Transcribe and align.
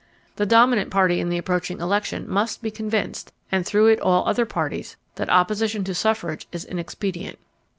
The 0.37 0.47
dominant 0.47 0.89
party 0.89 1.19
in 1.19 1.29
the 1.29 1.37
approaching 1.37 1.79
election 1.79 2.27
must 2.27 2.63
be 2.63 2.71
convinced, 2.71 3.31
and 3.51 3.63
through 3.63 3.85
it 3.85 3.99
all 3.99 4.27
other 4.27 4.47
parties, 4.47 4.97
that 5.13 5.29
opposition 5.29 5.83
to 5.83 5.93
suffrage 5.93 6.47
is 6.51 6.65
inexpedient. 6.65 7.37